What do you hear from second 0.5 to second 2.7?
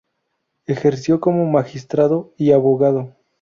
Ejerció como magistrado y